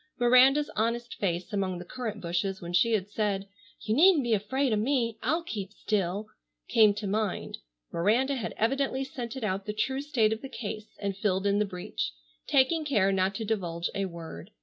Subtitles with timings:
[0.17, 3.47] Miranda's honest face among the currant bushes when she had said,
[3.81, 6.25] "You needn't be afraid of me, I'll keep still,"
[6.67, 7.59] came to mind.
[7.91, 11.65] Miranda had evidently scented out the true state of the case and filled in the
[11.65, 12.13] breach,
[12.47, 14.49] taking care not to divulge a word.